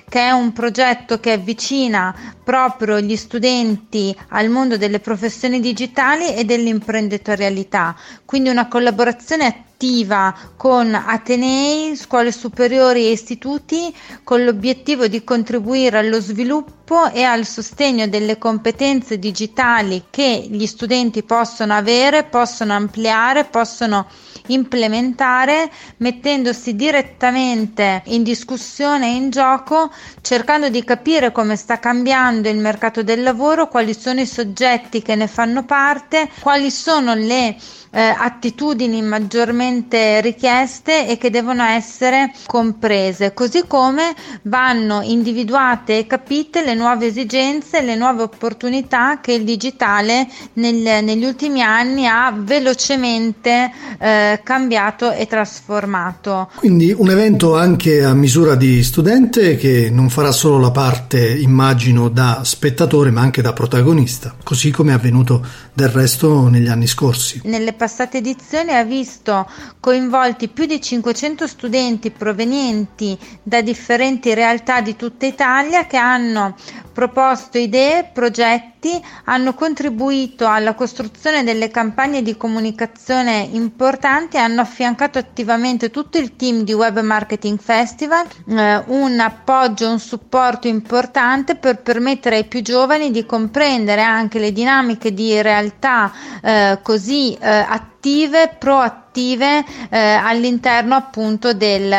che 0.07 0.19
è 0.21 0.31
un 0.31 0.53
progetto 0.53 1.19
che 1.19 1.33
avvicina 1.33 2.15
proprio 2.43 2.99
gli 3.01 3.17
studenti 3.17 4.15
al 4.29 4.49
mondo 4.49 4.77
delle 4.77 4.99
professioni 4.99 5.59
digitali 5.59 6.33
e 6.35 6.45
dell'imprenditorialità, 6.45 7.95
quindi 8.23 8.49
una 8.49 8.67
collaborazione 8.67 9.45
attiva 9.47 9.74
attiva 9.85 10.33
con 10.57 10.95
Atenei, 10.95 11.95
scuole 11.95 12.31
superiori 12.31 13.05
e 13.05 13.11
istituti 13.11 13.95
con 14.23 14.43
l'obiettivo 14.43 15.07
di 15.07 15.23
contribuire 15.23 15.99
allo 15.99 16.19
sviluppo 16.19 17.09
e 17.11 17.21
al 17.21 17.45
sostegno 17.45 18.07
delle 18.07 18.37
competenze 18.39 19.19
digitali 19.19 20.05
che 20.09 20.47
gli 20.49 20.65
studenti 20.65 21.21
possono 21.23 21.73
avere, 21.73 22.23
possono 22.23 22.73
ampliare, 22.73 23.45
possono 23.45 24.07
implementare 24.47 25.71
mettendosi 25.97 26.75
direttamente 26.75 28.01
in 28.05 28.23
discussione 28.23 29.07
e 29.07 29.15
in 29.15 29.29
gioco 29.29 29.91
cercando 30.21 30.69
di 30.69 30.83
capire 30.83 31.31
come 31.31 31.55
sta 31.55 31.79
cambiando 31.79 32.49
il 32.49 32.57
mercato 32.57 33.03
del 33.03 33.23
lavoro, 33.23 33.67
quali 33.67 33.93
sono 33.93 34.19
i 34.19 34.27
soggetti 34.27 35.01
che 35.01 35.15
ne 35.15 35.27
fanno 35.27 35.63
parte, 35.63 36.29
quali 36.41 36.69
sono 36.69 37.13
le 37.15 37.55
eh, 37.95 38.01
attitudini 38.01 39.01
maggiormente 39.01 40.19
richieste 40.19 41.07
e 41.07 41.17
che 41.17 41.29
devono 41.29 41.63
essere 41.63 42.33
comprese, 42.45 43.33
così 43.33 43.63
come 43.65 44.13
vanno 44.43 45.01
individuate 45.01 45.99
e 45.99 46.07
capite 46.07 46.63
le 46.63 46.75
nuove 46.75 47.05
esigenze, 47.07 47.81
le 47.81 47.95
nuove 47.95 48.23
opportunità 48.23 49.19
che 49.21 49.31
il 49.31 49.45
digitale 49.45 50.27
nel, 50.53 51.03
negli 51.03 51.23
ultimi 51.23 51.61
anni 51.61 52.05
ha 52.05 52.33
velocemente 52.37 53.71
eh, 53.97 54.41
cambiato 54.43 55.13
e 55.13 55.25
trasformato. 55.25 56.49
Quindi 56.55 56.93
un 56.95 57.09
evento 57.09 57.55
anche 57.55 58.03
a 58.03 58.13
misura 58.13 58.55
di 58.55 58.83
studente 58.83 59.55
che 59.55 59.89
non 59.89 60.09
farà 60.09 60.33
solo 60.33 60.59
la 60.59 60.71
parte, 60.71 61.25
immagino, 61.25 62.09
da 62.09 62.41
spettatore 62.43 63.09
ma 63.09 63.21
anche 63.21 63.41
da 63.41 63.53
protagonista, 63.53 64.35
così 64.43 64.71
come 64.71 64.91
è 64.91 64.95
avvenuto 64.95 65.45
del 65.73 65.89
resto 65.89 66.49
negli 66.49 66.67
anni 66.67 66.87
scorsi. 66.87 67.41
Nelle 67.45 67.73
passate 67.85 68.17
edizioni 68.17 68.71
ha 68.73 68.83
visto 68.83 69.47
coinvolti 69.79 70.47
più 70.47 70.65
di 70.65 70.81
500 70.81 71.45
studenti 71.45 72.09
provenienti 72.09 73.15
da 73.43 73.61
differenti 73.61 74.33
realtà 74.33 74.81
di 74.81 74.95
tutta 74.95 75.27
Italia 75.27 75.85
che 75.85 75.97
hanno 75.97 76.55
proposto 76.95 77.57
idee, 77.57 78.09
progetti, 78.13 78.89
hanno 79.25 79.53
contribuito 79.53 80.47
alla 80.47 80.75
costruzione 80.75 81.43
delle 81.43 81.69
campagne 81.69 82.21
di 82.21 82.37
comunicazione 82.37 83.49
importanti, 83.51 84.37
hanno 84.37 84.61
affiancato 84.61 85.19
attivamente 85.19 85.91
tutto 85.91 86.17
il 86.17 86.37
team 86.37 86.61
di 86.61 86.71
Web 86.71 87.01
Marketing 87.01 87.59
Festival, 87.59 88.25
eh, 88.47 88.81
un 88.87 89.19
appoggio, 89.19 89.89
un 89.89 89.99
supporto 89.99 90.69
importante 90.69 91.55
per 91.55 91.81
permettere 91.81 92.37
ai 92.37 92.45
più 92.45 92.61
giovani 92.61 93.11
di 93.11 93.25
comprendere 93.25 94.01
anche 94.01 94.39
le 94.39 94.53
dinamiche 94.53 95.13
di 95.13 95.41
realtà 95.41 96.13
eh, 96.41 96.79
così 96.81 97.33
eh, 97.33 97.49
attive, 97.49 98.55
proattive 98.57 99.03
attive 99.15 99.63
eh, 99.89 99.97
all'interno 99.97 100.93
appunto 100.95 101.53
del, 101.53 101.89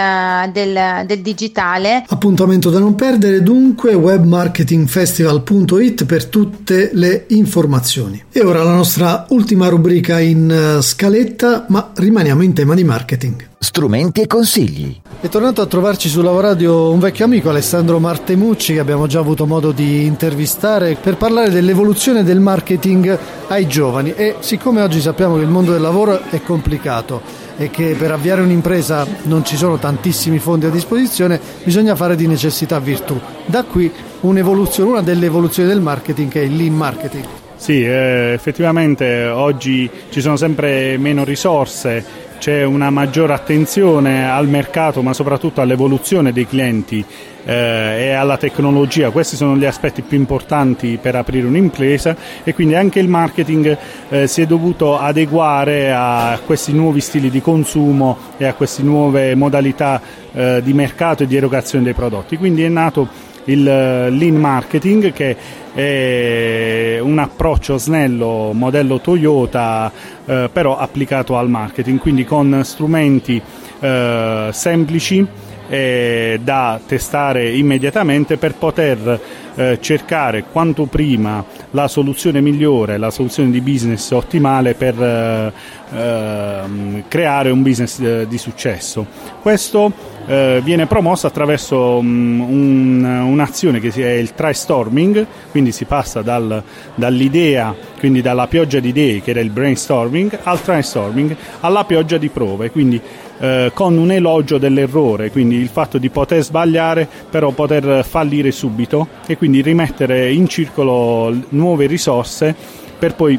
del, 0.52 1.06
del, 1.06 1.22
digitale. 1.22 2.04
Appuntamento 2.06 2.68
da 2.68 2.78
non 2.78 2.94
perdere 2.94 3.42
dunque 3.42 3.94
webmarketingfestival.it 3.94 6.04
per 6.04 6.26
tutte 6.26 6.90
le 6.92 7.24
informazioni. 7.28 8.22
E 8.30 8.42
ora 8.42 8.62
la 8.62 8.74
nostra 8.74 9.24
ultima 9.30 9.68
rubrica 9.68 10.20
in 10.20 10.74
uh, 10.76 10.82
scaletta, 10.82 11.64
ma 11.68 11.92
rimaniamo 11.94 12.42
in 12.42 12.52
tema 12.52 12.74
di 12.74 12.84
marketing. 12.84 13.54
Strumenti 13.58 14.20
e 14.20 14.26
consigli. 14.26 14.94
È 15.18 15.28
tornato 15.28 15.62
a 15.62 15.66
trovarci 15.66 16.10
su 16.10 16.20
Lavoradio 16.20 16.90
un 16.90 16.98
vecchio 16.98 17.24
amico 17.24 17.48
Alessandro 17.48 17.98
Martemucci 17.98 18.74
che 18.74 18.80
abbiamo 18.80 19.06
già 19.06 19.18
avuto 19.18 19.46
modo 19.46 19.72
di 19.72 20.04
intervistare 20.04 20.96
per 21.00 21.16
parlare 21.16 21.48
dell'evoluzione 21.48 22.22
del 22.22 22.38
marketing 22.38 23.18
ai 23.48 23.66
giovani 23.66 24.12
e 24.14 24.36
siccome 24.40 24.82
oggi 24.82 25.00
sappiamo 25.00 25.36
che 25.36 25.42
il 25.42 25.48
mondo 25.48 25.72
del 25.72 25.80
lavoro 25.80 26.20
è 26.28 26.42
complicato 26.42 27.22
e 27.56 27.70
che 27.70 27.96
per 27.98 28.12
avviare 28.12 28.42
un'impresa 28.42 29.06
non 29.22 29.42
ci 29.42 29.56
sono 29.56 29.78
tantissimi 29.78 30.38
fondi 30.38 30.66
a 30.66 30.70
disposizione, 30.70 31.40
bisogna 31.64 31.96
fare 31.96 32.14
di 32.14 32.26
necessità 32.26 32.78
virtù. 32.78 33.18
Da 33.46 33.64
qui 33.64 33.90
un'evoluzione, 34.20 34.90
una 34.90 35.02
delle 35.02 35.24
evoluzioni 35.24 35.66
del 35.66 35.80
marketing 35.80 36.30
che 36.30 36.42
è 36.42 36.44
il 36.44 36.56
lean 36.56 36.74
marketing. 36.74 37.24
Sì, 37.56 37.82
eh, 37.82 38.32
effettivamente 38.34 39.24
oggi 39.26 39.90
ci 40.10 40.20
sono 40.20 40.36
sempre 40.36 40.98
meno 40.98 41.24
risorse 41.24 42.25
c'è 42.38 42.64
una 42.64 42.90
maggiore 42.90 43.32
attenzione 43.32 44.30
al 44.30 44.48
mercato 44.48 45.02
ma 45.02 45.12
soprattutto 45.12 45.60
all'evoluzione 45.60 46.32
dei 46.32 46.46
clienti 46.46 47.04
eh, 47.44 47.52
e 47.52 48.12
alla 48.12 48.36
tecnologia. 48.36 49.10
Questi 49.10 49.36
sono 49.36 49.56
gli 49.56 49.64
aspetti 49.64 50.02
più 50.02 50.18
importanti 50.18 50.98
per 51.00 51.14
aprire 51.14 51.46
un'impresa 51.46 52.16
e 52.42 52.52
quindi 52.52 52.74
anche 52.74 52.98
il 52.98 53.08
marketing 53.08 53.78
eh, 54.08 54.26
si 54.26 54.42
è 54.42 54.46
dovuto 54.46 54.98
adeguare 54.98 55.92
a 55.92 56.38
questi 56.44 56.72
nuovi 56.72 57.00
stili 57.00 57.30
di 57.30 57.40
consumo 57.40 58.18
e 58.36 58.46
a 58.46 58.54
queste 58.54 58.82
nuove 58.82 59.34
modalità 59.34 60.00
eh, 60.32 60.60
di 60.62 60.72
mercato 60.72 61.22
e 61.22 61.26
di 61.26 61.36
erogazione 61.36 61.84
dei 61.84 61.94
prodotti. 61.94 62.36
Quindi 62.36 62.62
è 62.62 62.68
nato 62.68 63.08
il 63.46 63.62
lean 63.62 64.36
marketing 64.36 65.12
che 65.12 65.36
è 65.72 66.98
un 67.00 67.18
approccio 67.18 67.76
snello 67.76 68.52
modello 68.54 69.00
Toyota 69.00 69.92
eh, 70.24 70.48
però 70.52 70.78
applicato 70.78 71.36
al 71.36 71.48
marketing, 71.48 71.98
quindi 71.98 72.24
con 72.24 72.60
strumenti 72.64 73.40
eh, 73.80 74.48
semplici 74.52 75.26
eh, 75.68 76.40
da 76.42 76.80
testare 76.86 77.50
immediatamente 77.50 78.36
per 78.36 78.54
poter 78.54 79.20
eh, 79.54 79.78
cercare 79.80 80.44
quanto 80.50 80.86
prima 80.86 81.44
la 81.72 81.88
soluzione 81.88 82.40
migliore, 82.40 82.98
la 82.98 83.10
soluzione 83.10 83.50
di 83.50 83.60
business 83.60 84.10
ottimale 84.12 84.74
per 84.74 85.00
eh, 85.02 85.52
ehm, 85.94 87.04
creare 87.08 87.50
un 87.50 87.62
business 87.62 87.98
eh, 87.98 88.26
di 88.28 88.38
successo. 88.38 89.06
Questo 89.40 90.14
eh, 90.26 90.60
viene 90.62 90.86
promosso 90.86 91.26
attraverso 91.26 91.98
um, 91.98 92.40
un, 92.40 93.04
un'azione 93.04 93.80
che 93.80 93.90
è 93.94 94.12
il 94.12 94.34
try 94.34 94.52
storming, 94.52 95.26
quindi 95.50 95.72
si 95.72 95.84
passa 95.84 96.22
dal, 96.22 96.62
dall'idea, 96.94 97.74
quindi 97.98 98.22
dalla 98.22 98.46
pioggia 98.46 98.80
di 98.80 98.88
idee 98.88 99.22
che 99.22 99.30
era 99.30 99.40
il 99.40 99.50
brainstorming 99.50 100.38
al 100.42 100.60
try 100.60 100.82
storming 100.82 101.36
alla 101.60 101.84
pioggia 101.84 102.18
di 102.18 102.28
prove, 102.28 102.70
quindi 102.70 103.00
eh, 103.38 103.70
con 103.74 103.96
un 103.96 104.10
elogio 104.10 104.58
dell'errore, 104.58 105.30
quindi 105.30 105.56
il 105.56 105.68
fatto 105.68 105.98
di 105.98 106.08
poter 106.08 106.42
sbagliare 106.42 107.08
però 107.30 107.50
poter 107.50 108.04
fallire 108.04 108.50
subito 108.50 109.08
e 109.26 109.36
quindi 109.36 109.60
rimettere 109.62 110.32
in 110.32 110.48
circolo 110.48 111.34
nuove 111.50 111.86
risorse 111.86 112.54
per 112.98 113.14
poi 113.14 113.38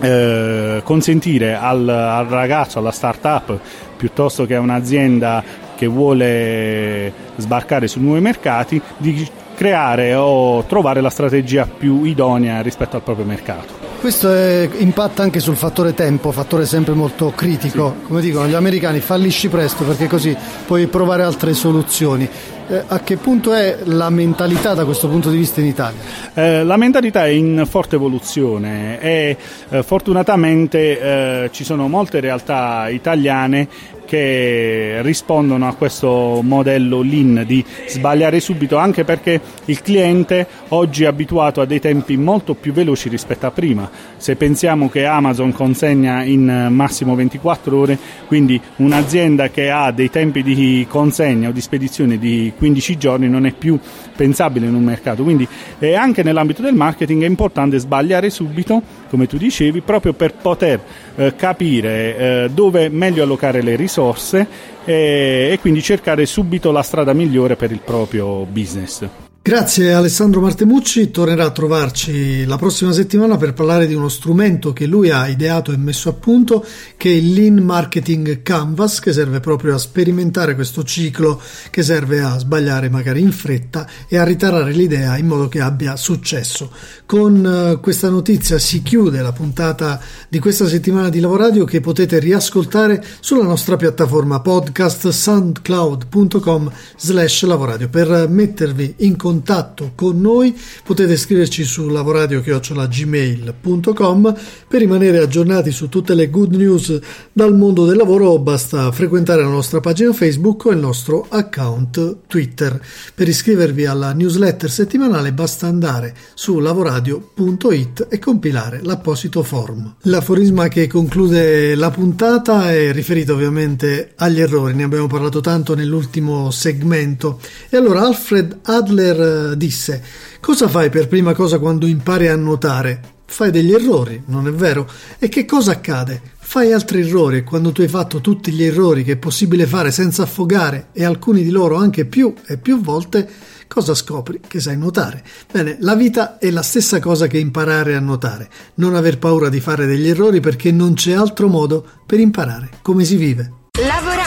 eh, 0.00 0.80
consentire 0.84 1.54
al, 1.54 1.88
al, 1.88 2.26
ragazzo, 2.26 2.78
alla 2.78 2.90
start-up, 2.90 3.58
piuttosto 3.96 4.44
che 4.46 4.56
a 4.56 4.60
un'azienda 4.60 5.62
che 5.76 5.86
vuole 5.86 7.12
sbarcare 7.36 7.88
su 7.88 8.00
nuovi 8.00 8.20
mercati, 8.20 8.80
di 8.96 9.28
creare 9.54 10.14
o 10.14 10.64
trovare 10.64 11.00
la 11.00 11.10
strategia 11.10 11.66
più 11.66 12.04
idonea 12.04 12.60
rispetto 12.60 12.96
al 12.96 13.02
proprio 13.02 13.24
mercato. 13.24 13.82
Questo 14.00 14.30
è, 14.30 14.68
impatta 14.78 15.22
anche 15.22 15.40
sul 15.40 15.56
fattore 15.56 15.94
tempo, 15.94 16.30
fattore 16.30 16.66
sempre 16.66 16.92
molto 16.92 17.32
critico. 17.34 17.94
Sì. 18.00 18.06
Come 18.06 18.20
dicono 18.20 18.46
gli 18.46 18.52
americani, 18.52 19.00
fallisci 19.00 19.48
presto 19.48 19.84
perché 19.84 20.08
così 20.08 20.36
puoi 20.66 20.86
provare 20.88 21.22
altre 21.22 21.54
soluzioni. 21.54 22.28
Eh, 22.66 22.82
a 22.86 23.00
che 23.00 23.16
punto 23.16 23.54
è 23.54 23.78
la 23.84 24.10
mentalità 24.10 24.74
da 24.74 24.84
questo 24.84 25.08
punto 25.08 25.30
di 25.30 25.38
vista 25.38 25.60
in 25.60 25.66
Italia? 25.66 26.00
Eh, 26.34 26.64
la 26.64 26.76
mentalità 26.76 27.24
è 27.24 27.30
in 27.30 27.64
forte 27.66 27.96
evoluzione 27.96 29.00
e 29.00 29.36
eh, 29.70 29.82
fortunatamente 29.82 31.00
eh, 31.44 31.50
ci 31.50 31.64
sono 31.64 31.88
molte 31.88 32.20
realtà 32.20 32.88
italiane 32.88 33.68
che 34.14 34.98
rispondono 35.02 35.66
a 35.66 35.74
questo 35.74 36.38
modello 36.40 37.02
lean 37.02 37.42
di 37.44 37.64
sbagliare 37.88 38.38
subito, 38.38 38.76
anche 38.76 39.02
perché 39.02 39.40
il 39.64 39.82
cliente 39.82 40.46
oggi 40.68 41.02
è 41.02 41.06
abituato 41.06 41.60
a 41.60 41.64
dei 41.64 41.80
tempi 41.80 42.16
molto 42.16 42.54
più 42.54 42.72
veloci 42.72 43.08
rispetto 43.08 43.46
a 43.46 43.50
prima. 43.50 43.90
Se 44.24 44.36
pensiamo 44.36 44.88
che 44.88 45.04
Amazon 45.04 45.52
consegna 45.52 46.22
in 46.22 46.68
massimo 46.70 47.14
24 47.14 47.78
ore, 47.78 47.98
quindi 48.26 48.58
un'azienda 48.76 49.50
che 49.50 49.68
ha 49.68 49.90
dei 49.90 50.08
tempi 50.08 50.42
di 50.42 50.86
consegna 50.88 51.50
o 51.50 51.52
di 51.52 51.60
spedizione 51.60 52.16
di 52.16 52.50
15 52.56 52.96
giorni 52.96 53.28
non 53.28 53.44
è 53.44 53.52
più 53.52 53.78
pensabile 54.16 54.64
in 54.64 54.74
un 54.76 54.82
mercato. 54.82 55.24
Quindi 55.24 55.46
eh, 55.78 55.92
anche 55.92 56.22
nell'ambito 56.22 56.62
del 56.62 56.72
marketing 56.72 57.22
è 57.22 57.26
importante 57.26 57.76
sbagliare 57.76 58.30
subito, 58.30 58.80
come 59.10 59.26
tu 59.26 59.36
dicevi, 59.36 59.82
proprio 59.82 60.14
per 60.14 60.32
poter 60.32 60.80
eh, 61.16 61.36
capire 61.36 62.16
eh, 62.16 62.50
dove 62.50 62.88
meglio 62.88 63.24
allocare 63.24 63.60
le 63.60 63.76
risorse 63.76 64.46
e, 64.86 65.50
e 65.52 65.58
quindi 65.60 65.82
cercare 65.82 66.24
subito 66.24 66.72
la 66.72 66.82
strada 66.82 67.12
migliore 67.12 67.56
per 67.56 67.70
il 67.70 67.80
proprio 67.84 68.46
business. 68.46 69.06
Grazie 69.46 69.92
Alessandro 69.92 70.40
Martemucci, 70.40 71.10
tornerà 71.10 71.44
a 71.44 71.50
trovarci 71.50 72.46
la 72.46 72.56
prossima 72.56 72.92
settimana 72.92 73.36
per 73.36 73.52
parlare 73.52 73.86
di 73.86 73.92
uno 73.92 74.08
strumento 74.08 74.72
che 74.72 74.86
lui 74.86 75.10
ha 75.10 75.28
ideato 75.28 75.70
e 75.70 75.76
messo 75.76 76.08
a 76.08 76.14
punto 76.14 76.64
che 76.96 77.10
è 77.10 77.12
il 77.12 77.34
Lean 77.34 77.56
Marketing 77.56 78.40
Canvas 78.40 79.00
che 79.00 79.12
serve 79.12 79.40
proprio 79.40 79.74
a 79.74 79.78
sperimentare 79.78 80.54
questo 80.54 80.82
ciclo 80.82 81.38
che 81.68 81.82
serve 81.82 82.22
a 82.22 82.38
sbagliare 82.38 82.88
magari 82.88 83.20
in 83.20 83.32
fretta 83.32 83.86
e 84.08 84.16
a 84.16 84.24
ritarare 84.24 84.72
l'idea 84.72 85.18
in 85.18 85.26
modo 85.26 85.46
che 85.46 85.60
abbia 85.60 85.94
successo. 85.96 86.70
Con 87.04 87.44
eh, 87.44 87.80
questa 87.82 88.08
notizia 88.08 88.58
si 88.58 88.82
chiude 88.82 89.20
la 89.20 89.32
puntata 89.32 90.00
di 90.26 90.38
questa 90.38 90.66
settimana 90.66 91.10
di 91.10 91.20
Lavoradio 91.20 91.66
che 91.66 91.82
potete 91.82 92.18
riascoltare 92.18 93.04
sulla 93.20 93.44
nostra 93.44 93.76
piattaforma 93.76 94.40
podcast 94.40 95.08
soundcloud.com 95.08 96.72
slash 96.96 97.42
lavoradio 97.42 97.90
per 97.90 98.26
mettervi 98.26 98.94
in 99.00 99.16
contatto 99.16 99.32
contatto 99.34 99.90
con 99.96 100.20
noi 100.20 100.56
potete 100.84 101.16
scriverci 101.16 101.64
su 101.64 101.88
lavoradio-gmail.com 101.88 104.34
per 104.68 104.78
rimanere 104.78 105.18
aggiornati 105.18 105.72
su 105.72 105.88
tutte 105.88 106.14
le 106.14 106.30
good 106.30 106.54
news 106.54 106.96
dal 107.32 107.56
mondo 107.56 107.84
del 107.84 107.96
lavoro 107.96 108.38
basta 108.38 108.92
frequentare 108.92 109.42
la 109.42 109.48
nostra 109.48 109.80
pagina 109.80 110.12
Facebook 110.12 110.66
o 110.66 110.70
il 110.70 110.78
nostro 110.78 111.26
account 111.28 112.18
Twitter. 112.28 112.80
Per 113.12 113.26
iscrivervi 113.26 113.86
alla 113.86 114.12
newsletter 114.12 114.70
settimanale 114.70 115.32
basta 115.32 115.66
andare 115.66 116.14
su 116.34 116.60
lavoradio.it 116.60 118.06
e 118.08 118.20
compilare 118.20 118.82
l'apposito 118.84 119.42
form. 119.42 119.96
L'aforisma 120.02 120.68
che 120.68 120.86
conclude 120.86 121.74
la 121.74 121.90
puntata 121.90 122.70
è 122.70 122.92
riferito 122.92 123.34
ovviamente 123.34 124.12
agli 124.16 124.40
errori, 124.40 124.74
ne 124.74 124.84
abbiamo 124.84 125.08
parlato 125.08 125.40
tanto 125.40 125.74
nell'ultimo 125.74 126.52
segmento. 126.52 127.40
E 127.68 127.76
allora 127.76 128.06
Alfred 128.06 128.58
Adler 128.62 129.23
eh, 129.24 129.56
disse 129.56 130.02
Cosa 130.40 130.68
fai 130.68 130.90
per 130.90 131.08
prima 131.08 131.34
cosa 131.34 131.58
quando 131.58 131.86
impari 131.86 132.28
a 132.28 132.36
nuotare? 132.36 133.12
Fai 133.26 133.50
degli 133.50 133.72
errori, 133.72 134.22
non 134.26 134.46
è 134.46 134.52
vero? 134.52 134.88
E 135.18 135.28
che 135.28 135.44
cosa 135.44 135.72
accade? 135.72 136.20
Fai 136.38 136.72
altri 136.72 137.00
errori 137.00 137.38
e 137.38 137.42
quando 137.42 137.72
tu 137.72 137.80
hai 137.80 137.88
fatto 137.88 138.20
tutti 138.20 138.52
gli 138.52 138.62
errori 138.62 139.02
che 139.02 139.12
è 139.12 139.16
possibile 139.16 139.66
fare 139.66 139.90
senza 139.90 140.22
affogare 140.22 140.88
e 140.92 141.04
alcuni 141.04 141.42
di 141.42 141.50
loro 141.50 141.76
anche 141.76 142.04
più 142.04 142.32
e 142.46 142.58
più 142.58 142.80
volte, 142.80 143.28
cosa 143.66 143.94
scopri? 143.94 144.40
Che 144.46 144.60
sai 144.60 144.76
nuotare. 144.76 145.24
Bene, 145.50 145.78
la 145.80 145.96
vita 145.96 146.38
è 146.38 146.50
la 146.50 146.62
stessa 146.62 147.00
cosa 147.00 147.26
che 147.26 147.38
imparare 147.38 147.96
a 147.96 148.00
nuotare. 148.00 148.48
Non 148.74 148.94
aver 148.94 149.18
paura 149.18 149.48
di 149.48 149.58
fare 149.58 149.86
degli 149.86 150.08
errori 150.08 150.40
perché 150.40 150.70
non 150.70 150.94
c'è 150.94 151.12
altro 151.14 151.48
modo 151.48 151.84
per 152.06 152.20
imparare 152.20 152.68
come 152.82 153.04
si 153.04 153.16
vive. 153.16 153.63